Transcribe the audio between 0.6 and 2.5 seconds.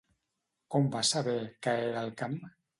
Com vas saber que era el camp?